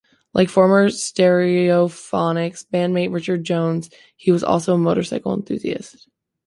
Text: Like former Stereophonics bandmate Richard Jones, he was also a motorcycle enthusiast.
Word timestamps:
Like 0.33 0.49
former 0.49 0.89
Stereophonics 0.89 2.65
bandmate 2.73 3.13
Richard 3.13 3.43
Jones, 3.43 3.91
he 4.17 4.31
was 4.31 4.43
also 4.43 4.73
a 4.73 4.77
motorcycle 4.79 5.31
enthusiast. 5.31 6.07